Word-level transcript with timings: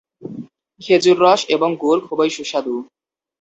খেজুর 0.81 1.17
রস 1.21 1.41
এবং 1.49 1.69
গুড় 1.81 2.01
খুবই 2.07 2.29
সুস্বাদু। 2.29 2.75